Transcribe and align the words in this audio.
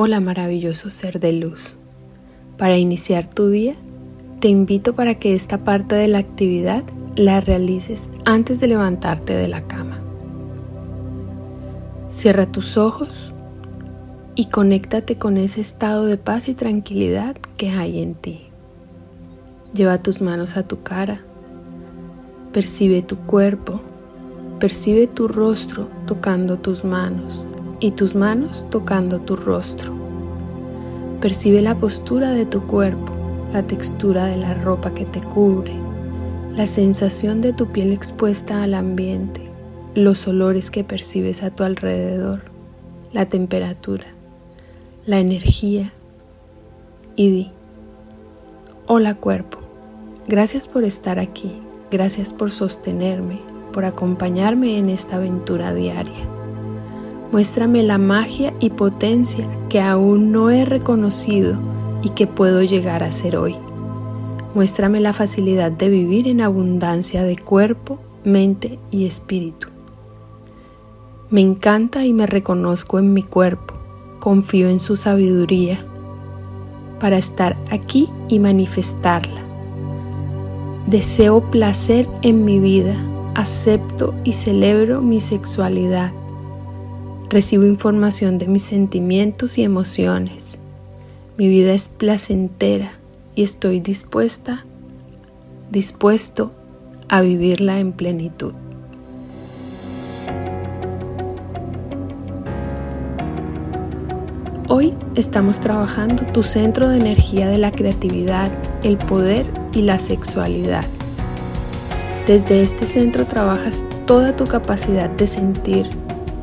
Hola 0.00 0.20
maravilloso 0.20 0.90
ser 0.90 1.18
de 1.18 1.32
luz. 1.32 1.74
Para 2.56 2.78
iniciar 2.78 3.28
tu 3.28 3.48
día, 3.48 3.74
te 4.38 4.46
invito 4.46 4.94
para 4.94 5.16
que 5.16 5.34
esta 5.34 5.64
parte 5.64 5.96
de 5.96 6.06
la 6.06 6.18
actividad 6.18 6.84
la 7.16 7.40
realices 7.40 8.08
antes 8.24 8.60
de 8.60 8.68
levantarte 8.68 9.34
de 9.34 9.48
la 9.48 9.66
cama. 9.66 9.98
Cierra 12.10 12.46
tus 12.46 12.76
ojos 12.76 13.34
y 14.36 14.44
conéctate 14.50 15.18
con 15.18 15.36
ese 15.36 15.60
estado 15.60 16.06
de 16.06 16.16
paz 16.16 16.48
y 16.48 16.54
tranquilidad 16.54 17.34
que 17.56 17.70
hay 17.70 18.00
en 18.00 18.14
ti. 18.14 18.50
Lleva 19.74 20.00
tus 20.00 20.22
manos 20.22 20.56
a 20.56 20.62
tu 20.62 20.84
cara, 20.84 21.24
percibe 22.52 23.02
tu 23.02 23.16
cuerpo, 23.16 23.80
percibe 24.60 25.08
tu 25.08 25.26
rostro 25.26 25.88
tocando 26.06 26.56
tus 26.56 26.84
manos 26.84 27.44
y 27.80 27.92
tus 27.92 28.14
manos 28.14 28.66
tocando 28.70 29.20
tu 29.20 29.36
rostro. 29.36 29.92
Percibe 31.20 31.62
la 31.62 31.76
postura 31.76 32.30
de 32.30 32.46
tu 32.46 32.62
cuerpo, 32.62 33.12
la 33.52 33.62
textura 33.62 34.26
de 34.26 34.36
la 34.36 34.54
ropa 34.54 34.94
que 34.94 35.04
te 35.04 35.20
cubre, 35.20 35.72
la 36.56 36.66
sensación 36.66 37.40
de 37.40 37.52
tu 37.52 37.66
piel 37.66 37.92
expuesta 37.92 38.62
al 38.62 38.74
ambiente, 38.74 39.42
los 39.94 40.26
olores 40.26 40.70
que 40.70 40.84
percibes 40.84 41.42
a 41.42 41.50
tu 41.50 41.64
alrededor, 41.64 42.42
la 43.12 43.26
temperatura, 43.26 44.06
la 45.06 45.18
energía 45.18 45.92
y 47.16 47.30
di, 47.30 47.50
hola 48.86 49.14
cuerpo, 49.14 49.58
gracias 50.28 50.68
por 50.68 50.84
estar 50.84 51.18
aquí, 51.18 51.52
gracias 51.90 52.32
por 52.32 52.50
sostenerme, 52.50 53.40
por 53.72 53.84
acompañarme 53.84 54.78
en 54.78 54.88
esta 54.88 55.16
aventura 55.16 55.74
diaria. 55.74 56.37
Muéstrame 57.30 57.82
la 57.82 57.98
magia 57.98 58.54
y 58.58 58.70
potencia 58.70 59.46
que 59.68 59.82
aún 59.82 60.32
no 60.32 60.48
he 60.48 60.64
reconocido 60.64 61.58
y 62.02 62.10
que 62.10 62.26
puedo 62.26 62.62
llegar 62.62 63.02
a 63.02 63.12
ser 63.12 63.36
hoy. 63.36 63.54
Muéstrame 64.54 64.98
la 65.00 65.12
facilidad 65.12 65.70
de 65.70 65.90
vivir 65.90 66.26
en 66.26 66.40
abundancia 66.40 67.22
de 67.24 67.36
cuerpo, 67.36 67.98
mente 68.24 68.78
y 68.90 69.04
espíritu. 69.04 69.68
Me 71.28 71.42
encanta 71.42 72.06
y 72.06 72.14
me 72.14 72.26
reconozco 72.26 72.98
en 72.98 73.12
mi 73.12 73.22
cuerpo. 73.22 73.74
Confío 74.20 74.70
en 74.70 74.80
su 74.80 74.96
sabiduría 74.96 75.78
para 76.98 77.18
estar 77.18 77.58
aquí 77.70 78.08
y 78.28 78.38
manifestarla. 78.38 79.42
Deseo 80.86 81.42
placer 81.50 82.08
en 82.22 82.46
mi 82.46 82.58
vida. 82.58 82.94
Acepto 83.34 84.14
y 84.24 84.32
celebro 84.32 85.02
mi 85.02 85.20
sexualidad 85.20 86.12
Recibo 87.30 87.66
información 87.66 88.38
de 88.38 88.46
mis 88.46 88.62
sentimientos 88.62 89.58
y 89.58 89.62
emociones. 89.62 90.58
Mi 91.36 91.46
vida 91.46 91.74
es 91.74 91.90
placentera 91.90 92.90
y 93.34 93.42
estoy 93.42 93.80
dispuesta, 93.80 94.64
dispuesto 95.70 96.52
a 97.10 97.20
vivirla 97.20 97.80
en 97.80 97.92
plenitud. 97.92 98.54
Hoy 104.70 104.94
estamos 105.14 105.60
trabajando 105.60 106.24
tu 106.32 106.42
centro 106.42 106.88
de 106.88 106.96
energía 106.96 107.48
de 107.48 107.58
la 107.58 107.72
creatividad, 107.72 108.50
el 108.82 108.96
poder 108.96 109.44
y 109.74 109.82
la 109.82 109.98
sexualidad. 109.98 110.86
Desde 112.26 112.62
este 112.62 112.86
centro 112.86 113.26
trabajas 113.26 113.84
toda 114.06 114.34
tu 114.34 114.46
capacidad 114.46 115.10
de 115.10 115.26
sentir, 115.26 115.88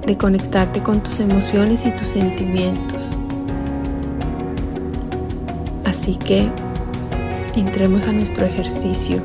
de 0.05 0.17
conectarte 0.17 0.81
con 0.81 1.01
tus 1.01 1.19
emociones 1.19 1.85
y 1.85 1.91
tus 1.91 2.07
sentimientos. 2.07 3.01
Así 5.83 6.15
que 6.15 6.47
entremos 7.55 8.07
a 8.07 8.11
nuestro 8.11 8.45
ejercicio, 8.45 9.21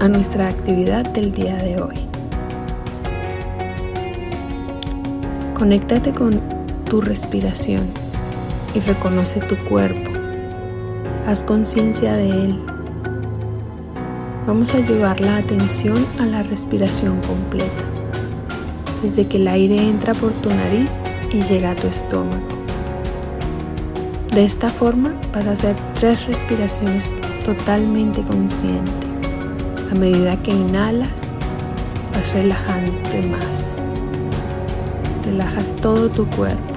a 0.00 0.08
nuestra 0.08 0.48
actividad 0.48 1.04
del 1.10 1.32
día 1.32 1.56
de 1.56 1.82
hoy. 1.82 1.94
Conéctate 5.54 6.12
con 6.12 6.40
tu 6.88 7.00
respiración 7.00 7.82
y 8.74 8.80
reconoce 8.80 9.40
tu 9.40 9.56
cuerpo. 9.68 10.10
Haz 11.26 11.42
conciencia 11.42 12.14
de 12.14 12.30
él. 12.30 12.60
Vamos 14.46 14.74
a 14.74 14.80
llevar 14.80 15.20
la 15.20 15.38
atención 15.38 16.06
a 16.20 16.26
la 16.26 16.42
respiración 16.44 17.20
completa 17.22 17.95
desde 19.06 19.28
que 19.28 19.36
el 19.36 19.46
aire 19.46 19.76
entra 19.76 20.14
por 20.14 20.32
tu 20.32 20.48
nariz 20.48 20.90
y 21.32 21.40
llega 21.42 21.70
a 21.70 21.76
tu 21.76 21.86
estómago. 21.86 22.48
De 24.34 24.44
esta 24.44 24.68
forma 24.68 25.14
vas 25.32 25.46
a 25.46 25.52
hacer 25.52 25.76
tres 25.94 26.26
respiraciones 26.26 27.14
totalmente 27.44 28.20
consciente. 28.22 28.90
A 29.92 29.94
medida 29.94 30.36
que 30.42 30.50
inhalas, 30.50 31.14
vas 32.12 32.32
relajándote 32.34 33.22
más. 33.28 33.76
Relajas 35.24 35.76
todo 35.76 36.08
tu 36.08 36.26
cuerpo. 36.30 36.74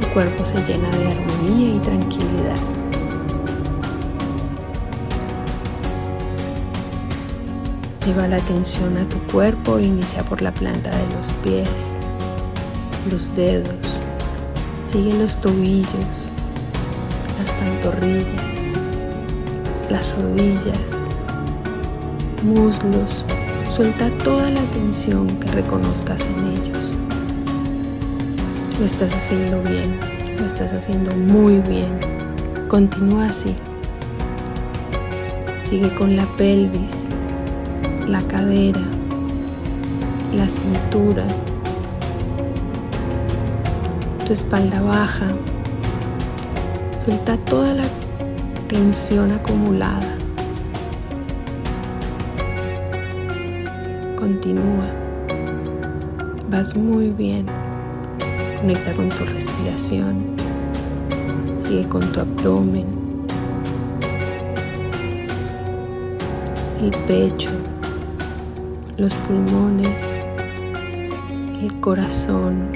Tu 0.00 0.06
cuerpo 0.14 0.46
se 0.46 0.56
llena 0.64 0.88
de 0.96 1.08
armonía 1.08 1.76
y 1.76 1.78
tranquilidad. 1.80 2.81
Lleva 8.06 8.26
la 8.26 8.36
atención 8.36 8.98
a 8.98 9.08
tu 9.08 9.16
cuerpo, 9.30 9.78
inicia 9.78 10.24
por 10.24 10.42
la 10.42 10.52
planta 10.52 10.90
de 10.90 11.14
los 11.14 11.28
pies, 11.44 11.98
los 13.08 13.32
dedos, 13.36 13.68
sigue 14.84 15.14
los 15.14 15.40
tobillos, 15.40 15.86
las 17.38 17.50
pantorrillas, 17.52 18.42
las 19.88 20.04
rodillas, 20.16 20.78
muslos, 22.42 23.24
suelta 23.72 24.10
toda 24.24 24.50
la 24.50 24.62
tensión 24.72 25.28
que 25.38 25.52
reconozcas 25.52 26.26
en 26.26 26.46
ellos. 26.48 26.78
Lo 28.80 28.86
estás 28.86 29.14
haciendo 29.14 29.62
bien, 29.62 30.00
lo 30.38 30.44
estás 30.44 30.72
haciendo 30.72 31.14
muy 31.14 31.60
bien. 31.60 32.00
Continúa 32.66 33.26
así. 33.26 33.54
Sigue 35.62 35.94
con 35.94 36.16
la 36.16 36.26
pelvis, 36.36 37.06
la 38.08 38.20
cadera, 38.22 38.80
la 40.34 40.48
cintura, 40.48 41.24
tu 44.26 44.32
espalda 44.32 44.80
baja. 44.82 45.28
Suelta 47.04 47.36
toda 47.38 47.74
la 47.74 47.84
tensión 48.68 49.32
acumulada. 49.32 50.16
Continúa. 54.16 54.86
Vas 56.48 56.76
muy 56.76 57.10
bien. 57.10 57.46
Conecta 58.60 58.94
con 58.94 59.08
tu 59.08 59.24
respiración. 59.24 60.24
Sigue 61.58 61.88
con 61.88 62.12
tu 62.12 62.20
abdomen. 62.20 62.86
El 66.80 66.90
pecho 67.06 67.61
los 69.02 69.14
pulmones, 69.14 70.20
el 71.60 71.80
corazón, 71.80 72.68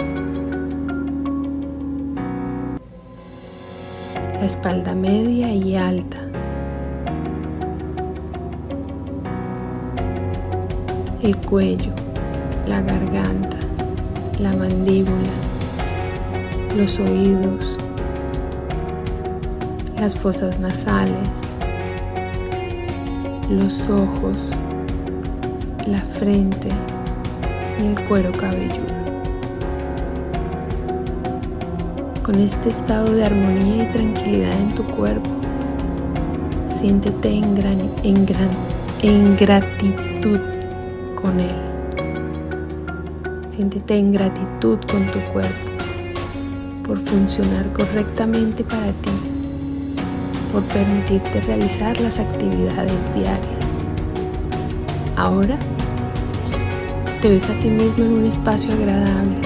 la 4.40 4.44
espalda 4.44 4.96
media 4.96 5.54
y 5.54 5.76
alta, 5.76 6.18
el 11.22 11.36
cuello, 11.36 11.92
la 12.66 12.82
garganta, 12.82 13.58
la 14.40 14.52
mandíbula, 14.52 15.36
los 16.76 16.98
oídos, 16.98 17.76
las 19.96 20.16
fosas 20.16 20.58
nasales, 20.58 21.28
los 23.48 23.88
ojos, 23.88 24.50
la 25.86 26.00
frente 26.00 26.68
y 27.80 27.86
el 27.86 28.08
cuero 28.08 28.32
cabelludo. 28.32 28.96
Con 32.24 32.34
este 32.36 32.70
estado 32.70 33.12
de 33.12 33.24
armonía 33.24 33.84
y 33.84 33.92
tranquilidad 33.92 34.52
en 34.60 34.74
tu 34.74 34.84
cuerpo, 34.84 35.30
siéntete 36.66 37.30
en, 37.30 37.54
gran, 37.54 37.80
en, 38.02 38.26
gran, 38.26 38.48
en 39.02 39.36
gratitud 39.36 40.40
con 41.14 41.38
él. 41.38 41.54
Siéntete 43.48 43.96
en 43.96 44.12
gratitud 44.12 44.78
con 44.90 45.06
tu 45.12 45.20
cuerpo 45.32 45.70
por 46.84 46.98
funcionar 46.98 47.72
correctamente 47.72 48.64
para 48.64 48.90
ti, 48.92 49.10
por 50.52 50.62
permitirte 50.64 51.40
realizar 51.42 52.00
las 52.00 52.18
actividades 52.18 53.14
diarias. 53.14 53.56
Ahora 55.16 55.58
te 57.20 57.30
ves 57.30 57.48
a 57.48 57.58
ti 57.60 57.68
mismo 57.68 58.04
en 58.04 58.12
un 58.12 58.26
espacio 58.26 58.72
agradable. 58.72 59.36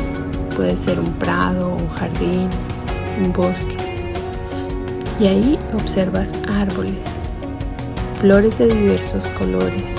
Puede 0.56 0.76
ser 0.76 0.98
un 0.98 1.12
prado, 1.14 1.76
un 1.76 1.88
jardín, 1.88 2.48
un 3.22 3.32
bosque. 3.32 3.76
Y 5.20 5.26
ahí 5.26 5.58
observas 5.74 6.32
árboles, 6.48 7.06
flores 8.20 8.58
de 8.58 8.66
diversos 8.74 9.24
colores 9.38 9.96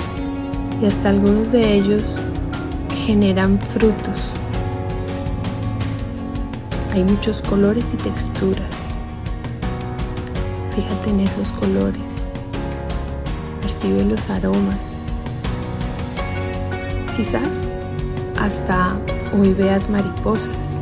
y 0.82 0.86
hasta 0.86 1.10
algunos 1.10 1.52
de 1.52 1.74
ellos 1.74 2.16
generan 3.06 3.60
frutos. 3.60 4.32
Hay 6.92 7.04
muchos 7.04 7.40
colores 7.42 7.92
y 7.94 7.96
texturas. 7.96 8.88
Fíjate 10.74 11.10
en 11.10 11.20
esos 11.20 11.52
colores. 11.52 12.26
Percibe 13.62 14.04
los 14.04 14.28
aromas. 14.28 14.96
Quizás 17.22 17.60
hasta 18.36 18.98
hoy 19.32 19.54
veas 19.54 19.88
mariposas. 19.88 20.80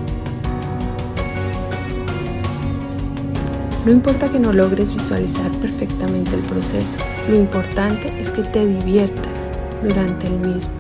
No 3.85 3.93
importa 3.93 4.31
que 4.31 4.39
no 4.39 4.51
logres 4.51 4.91
visualizar 4.91 5.51
perfectamente 5.61 6.35
el 6.35 6.41
proceso, 6.41 6.97
lo 7.29 7.37
importante 7.37 8.19
es 8.19 8.31
que 8.31 8.41
te 8.43 8.67
diviertas 8.67 9.51
durante 9.83 10.29
el 10.29 10.39
mismo. 10.39 10.73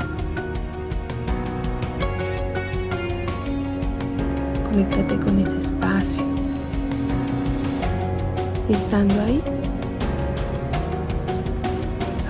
Conéctate 4.70 5.20
con 5.20 5.40
ese 5.40 5.60
espacio. 5.60 6.22
Y 8.66 8.72
estando 8.72 9.20
ahí, 9.20 9.42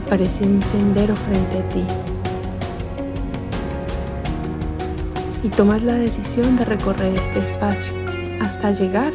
aparece 0.04 0.42
un 0.48 0.60
sendero 0.64 1.14
frente 1.14 1.58
a 1.58 1.68
ti. 1.68 2.09
Y 5.42 5.48
tomas 5.48 5.82
la 5.82 5.94
decisión 5.94 6.56
de 6.56 6.66
recorrer 6.66 7.16
este 7.16 7.38
espacio 7.38 7.92
hasta 8.40 8.72
llegar 8.72 9.12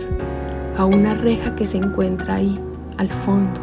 a 0.78 0.86
una 0.86 1.14
reja 1.14 1.56
que 1.56 1.68
se 1.68 1.78
encuentra 1.78 2.36
ahí, 2.36 2.60
al 2.98 3.10
fondo. 3.10 3.62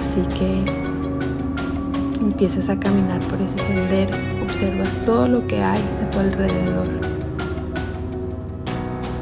Así 0.00 0.20
que 0.36 0.64
empiezas 2.20 2.68
a 2.68 2.78
caminar 2.78 3.20
por 3.20 3.40
ese 3.40 3.58
sendero, 3.58 4.16
observas 4.42 4.98
todo 5.04 5.28
lo 5.28 5.46
que 5.46 5.62
hay 5.62 5.82
a 6.02 6.10
tu 6.10 6.18
alrededor, 6.18 6.88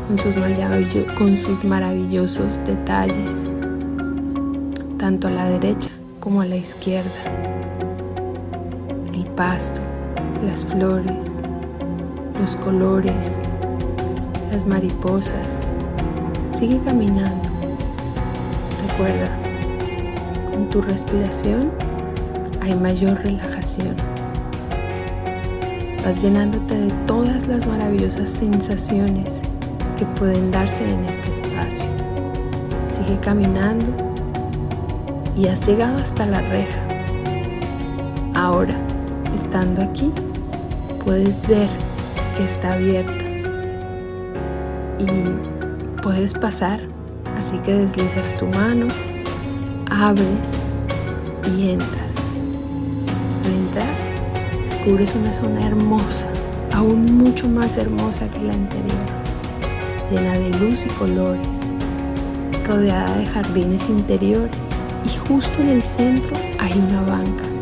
con 0.08 0.19
sus, 0.19 0.37
con 1.16 1.37
sus 1.37 1.64
maravillosos 1.64 2.58
detalles, 2.64 3.52
tanto 4.99 5.28
a 5.28 5.31
la 5.31 5.49
derecha 5.50 5.90
como 6.20 6.40
a 6.40 6.46
la 6.46 6.56
izquierda, 6.56 7.10
el 9.12 9.26
pasto, 9.37 9.81
las 10.43 10.65
flores, 10.65 11.38
los 12.38 12.56
colores, 12.56 13.41
las 14.53 14.67
mariposas. 14.67 15.67
Sigue 16.49 16.81
caminando. 16.81 17.49
Recuerda, 18.88 19.29
con 20.50 20.69
tu 20.69 20.81
respiración 20.83 21.71
hay 22.61 22.75
mayor 22.75 23.19
relajación. 23.23 23.94
Vas 26.05 26.23
llenándote 26.23 26.79
de 26.79 26.91
todas 27.06 27.47
las 27.47 27.67
maravillosas 27.67 28.31
sensaciones 28.31 29.41
que 29.99 30.05
pueden 30.19 30.50
darse 30.50 30.88
en 30.88 31.05
este 31.05 31.31
espacio. 31.31 31.87
Sigue 32.88 33.19
caminando 33.21 33.87
y 35.37 35.49
has 35.49 35.67
llegado 35.67 35.99
hasta 35.99 36.27
la 36.27 36.41
reja. 36.41 36.81
Ahora, 38.35 38.75
estando 39.35 39.83
aquí, 39.83 40.12
puedes 41.06 41.41
ver 41.47 41.69
que 42.37 42.44
está 42.44 42.75
abierta 42.75 43.25
y 44.99 46.03
puedes 46.03 46.35
pasar. 46.35 46.81
Así 47.37 47.56
que 47.58 47.73
deslizas 47.73 48.37
tu 48.37 48.47
mano, 48.47 48.88
abres 49.91 50.58
y 51.56 51.70
entras. 51.70 52.17
Al 53.44 53.53
entrar, 53.53 54.62
descubres 54.64 55.14
una 55.14 55.32
zona 55.32 55.67
hermosa, 55.67 56.26
aún 56.75 57.05
mucho 57.05 57.49
más 57.49 57.76
hermosa 57.76 58.29
que 58.29 58.41
la 58.41 58.55
anterior, 58.55 59.06
llena 60.11 60.32
de 60.37 60.50
luz 60.59 60.87
y 60.87 60.88
colores, 60.91 61.70
rodeada 62.67 63.17
de 63.19 63.26
jardines 63.26 63.88
interiores 63.88 64.56
y 65.05 65.29
justo 65.29 65.62
en 65.62 65.69
el 65.69 65.82
centro 65.82 66.32
hay 66.59 66.73
una 66.73 67.02
banca. 67.02 67.56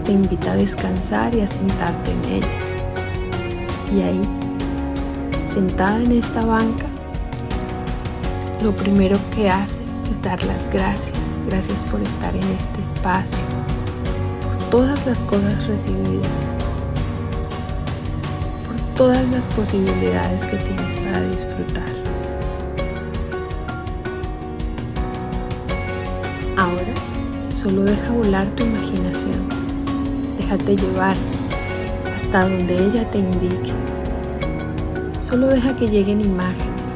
Te 0.00 0.10
invita 0.10 0.52
a 0.52 0.56
descansar 0.56 1.32
y 1.32 1.42
a 1.42 1.46
sentarte 1.46 2.10
en 2.10 2.24
ella. 2.32 2.48
Y 3.94 4.02
ahí 4.02 4.20
sentada 5.46 6.02
en 6.02 6.10
esta 6.10 6.44
banca, 6.44 6.86
lo 8.64 8.72
primero 8.72 9.16
que 9.32 9.48
haces 9.48 10.00
es 10.10 10.20
dar 10.20 10.42
las 10.42 10.68
gracias. 10.72 11.16
Gracias 11.46 11.84
por 11.84 12.00
estar 12.00 12.34
en 12.34 12.42
este 12.42 12.80
espacio, 12.80 13.38
por 14.42 14.70
todas 14.70 15.06
las 15.06 15.22
cosas 15.22 15.66
recibidas, 15.68 16.44
por 18.66 18.96
todas 18.96 19.24
las 19.30 19.44
posibilidades 19.54 20.44
que 20.46 20.56
tienes 20.56 20.96
para 20.96 21.22
disfrutar. 21.22 21.92
Ahora 26.56 26.94
solo 27.50 27.84
deja 27.84 28.10
volar 28.10 28.46
tu 28.56 28.64
imaginación. 28.64 29.61
Déjate 30.52 30.76
llevar 30.76 31.16
hasta 32.14 32.46
donde 32.46 32.74
ella 32.74 33.10
te 33.10 33.20
indique. 33.20 33.72
Solo 35.18 35.46
deja 35.46 35.74
que 35.74 35.88
lleguen 35.88 36.20
imágenes. 36.20 36.92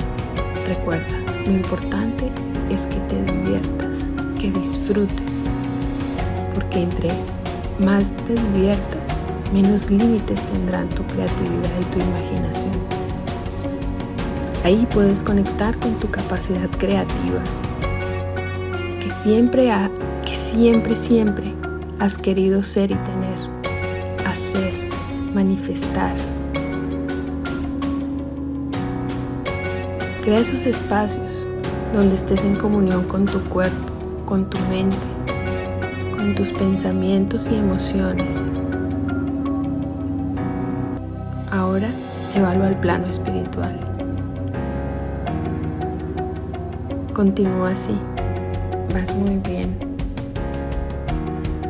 Recuerda, 0.66 1.16
lo 1.46 1.52
importante 1.52 2.30
es 2.68 2.86
que 2.86 2.96
te 3.08 3.32
diviertas, 3.32 3.96
que 4.38 4.50
disfrutes. 4.50 5.32
Porque 6.52 6.82
entre 6.82 7.08
más 7.78 8.12
te 8.26 8.34
diviertas, 8.34 9.00
menos 9.54 9.90
límites 9.90 10.38
tendrán 10.52 10.90
tu 10.90 11.02
creatividad 11.04 11.70
y 11.80 11.84
tu 11.94 11.98
imaginación. 11.98 12.72
Ahí 14.64 14.86
puedes 14.92 15.22
conectar 15.22 15.78
con 15.78 15.94
tu 15.94 16.10
capacidad 16.10 16.68
creativa, 16.76 17.40
que 19.00 19.08
siempre, 19.08 19.70
ha, 19.70 19.90
que 20.26 20.34
siempre, 20.34 20.94
siempre 20.94 21.54
has 21.98 22.18
querido 22.18 22.62
ser 22.62 22.90
y 22.90 22.94
tener, 22.94 23.25
manifestar. 25.36 26.16
Crea 30.22 30.40
esos 30.40 30.64
espacios 30.64 31.46
donde 31.92 32.14
estés 32.14 32.42
en 32.42 32.56
comunión 32.56 33.04
con 33.04 33.26
tu 33.26 33.38
cuerpo, 33.50 33.92
con 34.24 34.48
tu 34.48 34.58
mente, 34.70 34.96
con 36.16 36.34
tus 36.34 36.50
pensamientos 36.52 37.48
y 37.52 37.56
emociones. 37.56 38.50
Ahora 41.52 41.88
llévalo 42.32 42.64
al 42.64 42.80
plano 42.80 43.06
espiritual. 43.06 43.78
Continúa 47.12 47.72
así, 47.72 47.98
vas 48.94 49.14
muy 49.14 49.36
bien. 49.46 49.76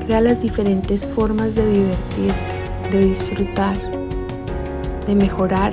Crea 0.05 0.21
las 0.21 0.41
diferentes 0.41 1.05
formas 1.05 1.57
de 1.57 1.67
divertirte, 1.67 2.56
de 2.91 3.01
disfrutar, 3.01 3.77
de 5.07 5.15
mejorar, 5.15 5.73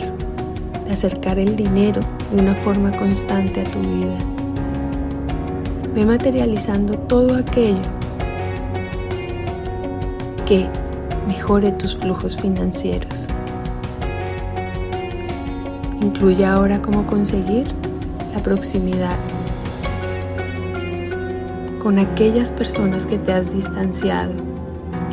de 0.85 0.93
acercar 0.93 1.37
el 1.37 1.55
dinero 1.55 2.01
de 2.31 2.41
una 2.41 2.55
forma 2.55 2.95
constante 2.95 3.61
a 3.61 3.63
tu 3.65 3.79
vida. 3.79 4.17
Ve 5.93 6.05
materializando 6.05 6.97
todo 6.97 7.35
aquello 7.35 7.81
que 10.45 10.67
mejore 11.27 11.71
tus 11.73 11.95
flujos 11.97 12.35
financieros. 12.35 13.27
Incluye 16.01 16.45
ahora 16.45 16.81
cómo 16.81 17.05
conseguir 17.05 17.67
la 18.33 18.41
proximidad 18.41 19.15
con 21.81 21.99
aquellas 21.99 22.51
personas 22.51 23.05
que 23.05 23.17
te 23.17 23.33
has 23.33 23.53
distanciado 23.53 24.52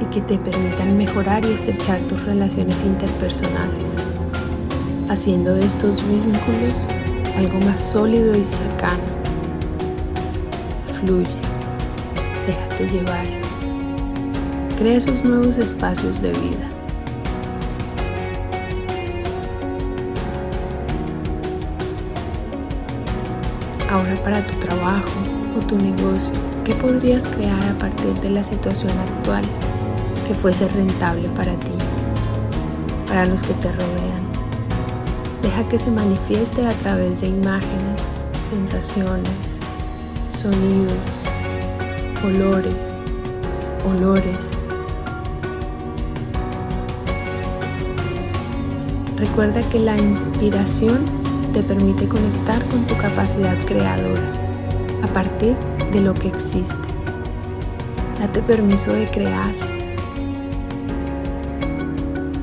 y 0.00 0.04
que 0.06 0.20
te 0.22 0.38
permitan 0.38 0.96
mejorar 0.96 1.44
y 1.44 1.52
estrechar 1.52 2.00
tus 2.08 2.24
relaciones 2.24 2.82
interpersonales, 2.82 3.96
haciendo 5.08 5.54
de 5.54 5.66
estos 5.66 5.96
vínculos 6.08 6.84
algo 7.36 7.58
más 7.66 7.80
sólido 7.80 8.36
y 8.36 8.44
cercano. 8.44 9.02
Fluye, 11.00 11.28
déjate 12.46 12.88
llevar, 12.88 13.26
crea 14.78 14.96
esos 14.96 15.24
nuevos 15.24 15.58
espacios 15.58 16.20
de 16.22 16.32
vida. 16.32 16.66
Ahora 23.90 24.14
para 24.22 24.46
tu 24.46 24.54
trabajo 24.60 25.10
o 25.56 25.66
tu 25.66 25.76
negocio, 25.76 26.32
¿qué 26.64 26.74
podrías 26.74 27.26
crear 27.26 27.62
a 27.64 27.74
partir 27.78 28.14
de 28.20 28.30
la 28.30 28.44
situación 28.44 28.92
actual 28.98 29.42
que 30.30 30.36
fuese 30.36 30.68
rentable 30.68 31.28
para 31.30 31.56
ti, 31.56 31.72
para 33.08 33.26
los 33.26 33.42
que 33.42 33.52
te 33.54 33.72
rodean? 33.72 34.22
Deja 35.42 35.68
que 35.68 35.76
se 35.76 35.90
manifieste 35.90 36.64
a 36.64 36.70
través 36.70 37.20
de 37.20 37.26
imágenes, 37.26 38.00
sensaciones, 38.48 39.58
sonidos, 40.32 40.94
colores, 42.22 43.00
olores. 43.84 44.52
Recuerda 49.16 49.68
que 49.68 49.80
la 49.80 49.98
inspiración 49.98 51.06
te 51.52 51.64
permite 51.64 52.06
conectar 52.06 52.64
con 52.66 52.86
tu 52.86 52.96
capacidad 52.98 53.58
creadora 53.66 54.30
a 55.02 55.08
partir 55.08 55.56
de 55.92 56.00
lo 56.00 56.14
que 56.14 56.28
existe. 56.28 56.76
Date 58.20 58.42
permiso 58.42 58.92
de 58.92 59.08
crear, 59.08 59.70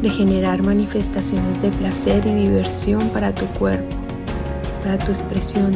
de 0.02 0.10
generar 0.10 0.64
manifestaciones 0.64 1.62
de 1.62 1.70
placer 1.70 2.26
y 2.26 2.34
diversión 2.34 3.10
para 3.10 3.34
tu 3.34 3.46
cuerpo, 3.60 3.96
para 4.84 4.98
tu 4.98 5.12
expresión 5.12 5.74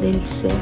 del 0.00 0.24
ser. 0.24 0.52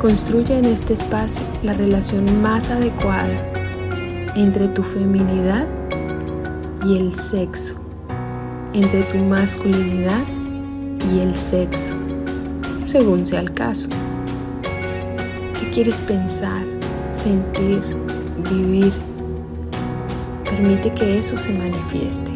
Construye 0.00 0.58
en 0.58 0.66
este 0.66 0.92
espacio 0.92 1.42
la 1.62 1.72
relación 1.72 2.42
más 2.42 2.68
adecuada 2.68 3.54
entre 4.36 4.68
tu 4.68 4.82
feminidad 4.82 5.66
y 6.84 6.98
el 6.98 7.14
sexo, 7.14 7.74
entre 8.74 9.04
tu 9.04 9.16
masculinidad 9.16 10.22
y 11.10 11.20
el 11.20 11.34
sexo, 11.34 11.94
según 12.84 13.26
sea 13.26 13.40
el 13.40 13.54
caso. 13.54 13.88
¿Qué 15.58 15.70
quieres 15.70 16.00
pensar, 16.02 16.66
sentir, 17.12 17.82
vivir? 18.50 18.92
Permite 20.56 20.92
que 20.92 21.18
eso 21.18 21.36
se 21.36 21.50
manifieste. 21.50 22.30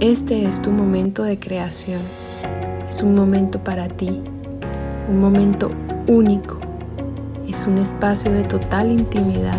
Este 0.00 0.46
es 0.46 0.62
tu 0.62 0.70
momento 0.70 1.22
de 1.22 1.38
creación. 1.38 2.00
Es 2.88 3.02
un 3.02 3.14
momento 3.14 3.62
para 3.62 3.88
ti 3.88 4.22
un 5.08 5.20
momento 5.20 5.70
único, 6.06 6.60
es 7.46 7.66
un 7.66 7.76
espacio 7.76 8.32
de 8.32 8.44
total 8.44 8.90
intimidad, 8.90 9.58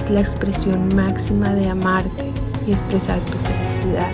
es 0.00 0.10
la 0.10 0.18
expresión 0.18 0.92
máxima 0.96 1.54
de 1.54 1.68
amarte 1.68 2.24
y 2.66 2.72
expresar 2.72 3.20
tu 3.20 3.38
felicidad. 3.38 4.10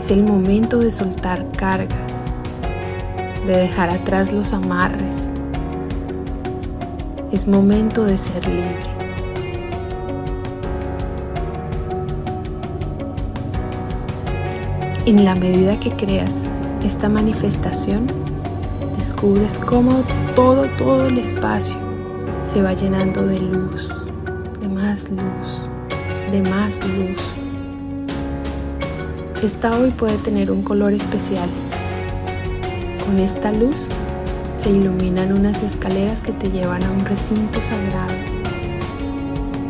Es 0.00 0.10
el 0.10 0.24
momento 0.24 0.80
de 0.80 0.90
soltar 0.90 1.46
cargas, 1.52 2.12
de 3.46 3.58
dejar 3.58 3.90
atrás 3.90 4.32
los 4.32 4.52
amarres. 4.52 5.30
Es 7.30 7.46
momento 7.46 8.04
de 8.04 8.16
ser 8.16 8.46
libre. 8.48 8.78
En 15.04 15.26
la 15.26 15.34
medida 15.34 15.78
que 15.78 15.90
creas 15.94 16.48
esta 16.82 17.10
manifestación, 17.10 18.06
descubres 18.96 19.58
cómo 19.58 19.92
todo, 20.34 20.64
todo 20.78 21.06
el 21.06 21.18
espacio 21.18 21.76
se 22.44 22.62
va 22.62 22.72
llenando 22.72 23.26
de 23.26 23.40
luz, 23.40 23.90
de 24.60 24.68
más 24.68 25.10
luz, 25.10 25.68
de 26.32 26.42
más 26.48 26.80
luz. 26.82 27.20
Esta 29.42 29.78
hoy 29.78 29.90
puede 29.90 30.16
tener 30.16 30.50
un 30.50 30.62
color 30.62 30.94
especial. 30.94 31.48
Con 33.04 33.18
esta 33.18 33.52
luz 33.52 33.86
se 34.58 34.70
iluminan 34.70 35.32
unas 35.32 35.62
escaleras 35.62 36.20
que 36.20 36.32
te 36.32 36.50
llevan 36.50 36.82
a 36.82 36.90
un 36.90 37.04
recinto 37.04 37.62
sagrado, 37.62 38.12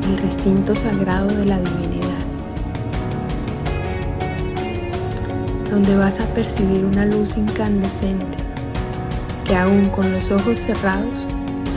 el 0.02 0.16
recinto 0.16 0.74
sagrado 0.74 1.28
de 1.28 1.44
la 1.44 1.60
divinidad. 1.60 2.08
donde 5.70 5.94
vas 5.96 6.18
a 6.18 6.24
percibir 6.28 6.82
una 6.86 7.04
luz 7.04 7.36
incandescente 7.36 8.38
que 9.44 9.54
aún 9.54 9.90
con 9.90 10.10
los 10.10 10.30
ojos 10.30 10.58
cerrados 10.58 11.26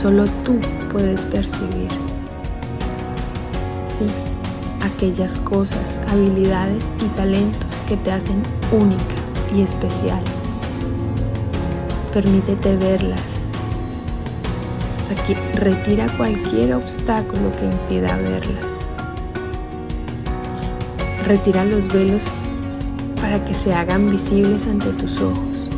solo 0.00 0.24
tú 0.44 0.58
puedes 0.90 1.26
percibir. 1.26 1.90
Sí, 3.86 4.06
aquellas 4.82 5.36
cosas, 5.38 5.98
habilidades 6.08 6.84
y 7.04 7.08
talentos 7.16 7.68
que 7.86 7.98
te 7.98 8.12
hacen 8.12 8.42
única 8.72 9.14
y 9.54 9.60
especial. 9.60 10.22
Permítete 12.12 12.76
verlas. 12.76 13.46
Retira 15.54 16.06
cualquier 16.18 16.74
obstáculo 16.74 17.50
que 17.52 17.64
impida 17.64 18.18
verlas. 18.18 18.72
Retira 21.24 21.64
los 21.64 21.88
velos 21.88 22.22
para 23.18 23.42
que 23.42 23.54
se 23.54 23.72
hagan 23.72 24.10
visibles 24.10 24.66
ante 24.66 24.90
tus 24.90 25.22
ojos. 25.22 25.70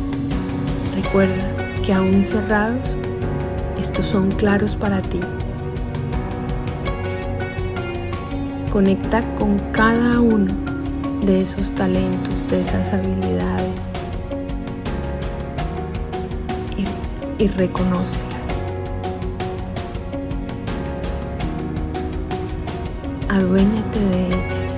Recuerda 0.93 1.73
que 1.85 1.93
aún 1.93 2.21
cerrados, 2.21 2.97
estos 3.81 4.05
son 4.05 4.29
claros 4.29 4.75
para 4.75 5.01
ti. 5.01 5.21
Conecta 8.73 9.23
con 9.35 9.57
cada 9.71 10.19
uno 10.19 10.53
de 11.25 11.43
esos 11.43 11.71
talentos, 11.71 12.49
de 12.49 12.59
esas 12.59 12.91
habilidades 12.91 14.04
y, 17.39 17.47
reconócelas. 17.47 18.35
Aduéñate 23.29 23.99
de 23.99 24.27
ellas. 24.27 24.73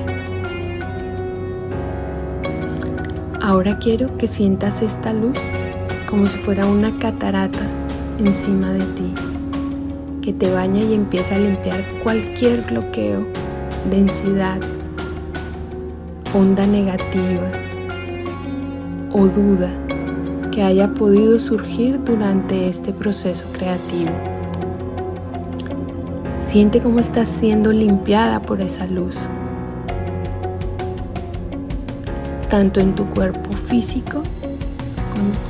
Ahora 3.42 3.78
quiero 3.80 4.18
que 4.18 4.28
sientas 4.28 4.82
esta 4.82 5.14
luz 5.14 5.38
como 6.10 6.26
si 6.28 6.38
fuera 6.38 6.66
una 6.66 6.98
catarata 7.00 7.66
encima 8.20 8.72
de 8.72 8.86
ti, 8.86 9.14
que 10.22 10.34
te 10.34 10.52
baña 10.52 10.82
y 10.82 10.94
empieza 10.94 11.36
a 11.36 11.40
limpiar 11.40 11.84
cualquier 12.04 12.62
bloqueo, 12.62 13.26
densidad, 13.90 14.60
onda 16.34 16.66
negativa 16.66 17.52
o 19.12 19.28
duda 19.28 19.87
que 20.58 20.64
haya 20.64 20.88
podido 20.88 21.40
surgir 21.40 22.04
durante 22.04 22.68
este 22.68 22.92
proceso 22.92 23.46
creativo. 23.54 24.10
Siente 26.42 26.82
cómo 26.82 27.00
estás 27.00 27.30
siendo 27.30 27.72
limpiada 27.72 28.42
por 28.42 28.60
esa 28.60 28.88
luz 28.88 29.16
tanto 32.50 32.80
en 32.80 32.96
tu 32.96 33.06
cuerpo 33.06 33.52
físico 33.52 34.24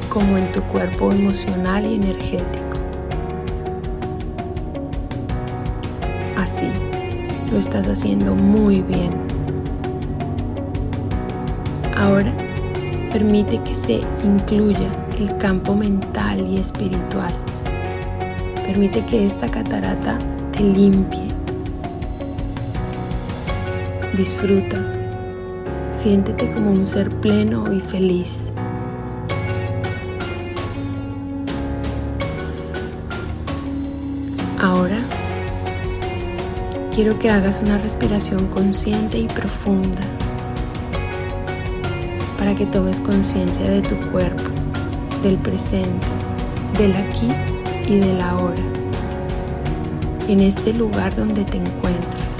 como 0.10 0.36
en 0.36 0.52
tu 0.52 0.62
cuerpo 0.64 1.10
emocional 1.10 1.86
y 1.86 1.96
energético. 1.96 2.78
Así, 6.36 6.70
lo 7.50 7.58
estás 7.60 7.88
haciendo 7.88 8.36
muy 8.36 8.82
bien. 8.82 9.12
Ahora, 11.96 12.47
permite 13.17 13.59
que 13.63 13.74
se 13.74 14.00
incluya 14.24 14.95
el 15.17 15.36
campo 15.38 15.74
mental 15.74 16.47
y 16.47 16.59
espiritual. 16.59 17.33
Permite 18.63 19.03
que 19.05 19.25
esta 19.25 19.50
catarata 19.50 20.19
te 20.51 20.62
limpie. 20.62 21.27
Disfruta 24.15 24.77
Siéntete 25.91 26.51
como 26.51 26.69
un 26.69 26.86
ser 26.86 27.09
pleno 27.19 27.74
y 27.74 27.79
feliz. 27.79 28.51
Ahora 34.62 35.00
quiero 36.93 37.17
que 37.17 37.31
hagas 37.31 37.59
una 37.63 37.79
respiración 37.79 38.45
consciente 38.50 39.17
y 39.17 39.27
profunda 39.27 40.01
para 42.48 42.60
que 42.60 42.66
tomes 42.66 43.01
conciencia 43.01 43.70
de 43.70 43.82
tu 43.82 43.98
cuerpo, 44.10 44.42
del 45.22 45.36
presente, 45.36 46.08
del 46.77 46.96
aquí 46.96 47.27
y 47.86 47.98
del 47.98 48.22
ahora, 48.22 48.63
en 50.30 50.39
este 50.39 50.72
lugar 50.72 51.13
donde 51.13 51.44
te 51.44 51.58
encuentras, 51.58 52.38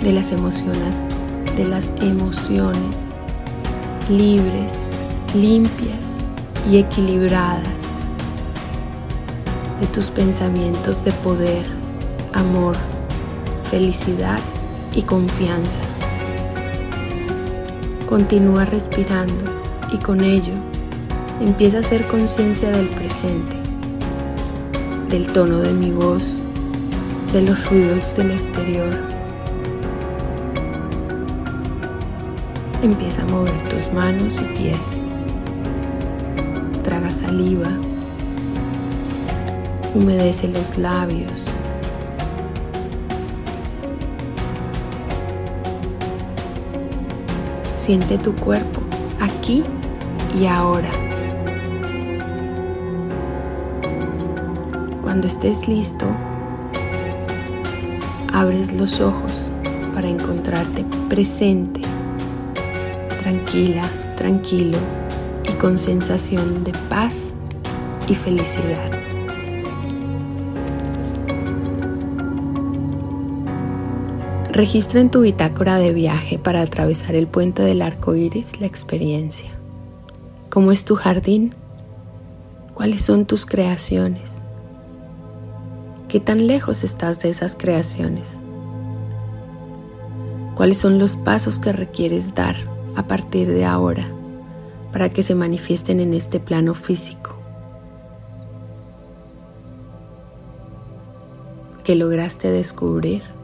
de 0.00 0.12
las 0.12 0.30
emociones 0.30 1.02
de 1.56 1.64
las 1.64 1.90
emociones 2.00 2.94
libres, 4.08 4.86
limpias 5.34 6.14
y 6.70 6.76
equilibradas, 6.76 7.98
de 9.80 9.88
tus 9.88 10.04
pensamientos 10.10 11.04
de 11.04 11.10
poder, 11.10 11.66
amor, 12.32 12.76
felicidad 13.72 14.38
y 14.94 15.02
confianza. 15.02 15.85
Continúa 18.08 18.64
respirando 18.64 19.34
y 19.92 19.98
con 19.98 20.22
ello 20.22 20.52
empieza 21.40 21.78
a 21.78 21.80
hacer 21.80 22.06
conciencia 22.06 22.70
del 22.70 22.86
presente, 22.88 23.56
del 25.10 25.26
tono 25.26 25.58
de 25.58 25.72
mi 25.72 25.90
voz, 25.90 26.36
de 27.32 27.42
los 27.42 27.68
ruidos 27.68 28.16
del 28.16 28.30
exterior. 28.30 28.96
Empieza 32.80 33.22
a 33.22 33.26
mover 33.26 33.68
tus 33.68 33.92
manos 33.92 34.40
y 34.40 34.56
pies. 34.56 35.02
Traga 36.84 37.12
saliva. 37.12 37.70
Humedece 39.96 40.46
los 40.46 40.78
labios. 40.78 41.55
Siente 47.86 48.18
tu 48.18 48.34
cuerpo 48.34 48.80
aquí 49.20 49.62
y 50.36 50.46
ahora. 50.46 50.90
Cuando 55.04 55.28
estés 55.28 55.68
listo, 55.68 56.04
abres 58.32 58.76
los 58.76 59.00
ojos 59.00 59.30
para 59.94 60.08
encontrarte 60.08 60.84
presente, 61.08 61.80
tranquila, 63.22 63.88
tranquilo 64.16 64.78
y 65.48 65.52
con 65.52 65.78
sensación 65.78 66.64
de 66.64 66.72
paz 66.88 67.34
y 68.08 68.16
felicidad. 68.16 68.95
Registra 74.56 75.02
en 75.02 75.10
tu 75.10 75.20
bitácora 75.20 75.76
de 75.76 75.92
viaje 75.92 76.38
para 76.38 76.62
atravesar 76.62 77.14
el 77.14 77.26
puente 77.26 77.62
del 77.62 77.82
arco 77.82 78.14
iris 78.14 78.58
la 78.58 78.66
experiencia. 78.66 79.50
¿Cómo 80.48 80.72
es 80.72 80.86
tu 80.86 80.96
jardín? 80.96 81.54
¿Cuáles 82.72 83.02
son 83.02 83.26
tus 83.26 83.44
creaciones? 83.44 84.40
¿Qué 86.08 86.20
tan 86.20 86.46
lejos 86.46 86.84
estás 86.84 87.20
de 87.20 87.28
esas 87.28 87.54
creaciones? 87.54 88.38
¿Cuáles 90.54 90.78
son 90.78 90.98
los 90.98 91.16
pasos 91.16 91.58
que 91.58 91.74
requieres 91.74 92.34
dar 92.34 92.56
a 92.94 93.02
partir 93.02 93.52
de 93.52 93.66
ahora 93.66 94.08
para 94.90 95.10
que 95.10 95.22
se 95.22 95.34
manifiesten 95.34 96.00
en 96.00 96.14
este 96.14 96.40
plano 96.40 96.72
físico? 96.72 97.36
¿Qué 101.84 101.94
lograste 101.94 102.50
descubrir? 102.50 103.35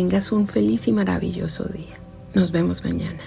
Tengas 0.00 0.32
un 0.32 0.46
feliz 0.46 0.88
y 0.88 0.92
maravilloso 0.92 1.64
día. 1.64 1.98
Nos 2.32 2.52
vemos 2.52 2.82
mañana. 2.82 3.20